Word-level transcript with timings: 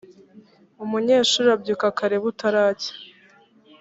umunyeshuri 0.83 1.47
abyuka 1.55 1.87
kare 1.97 2.17
butaracya 2.23 2.93